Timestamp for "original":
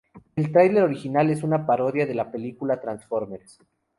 0.81-1.29